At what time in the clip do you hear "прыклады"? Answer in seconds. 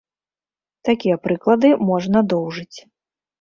1.27-1.69